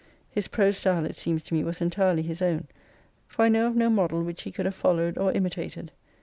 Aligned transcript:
His 0.31 0.47
prose 0.47 0.77
style, 0.77 1.05
it 1.05 1.15
seems 1.15 1.43
to 1.43 1.53
me, 1.53 1.63
was 1.63 1.79
entirely 1.79 2.23
his 2.23 2.41
own; 2.41 2.65
for 3.27 3.45
I 3.45 3.49
know 3.49 3.67
of 3.67 3.75
no 3.75 3.87
model 3.87 4.23
which 4.23 4.41
he 4.41 4.51
could 4.51 4.65
have 4.65 4.73
followed 4.73 5.15
or 5.15 5.31
imitated. 5.31 5.91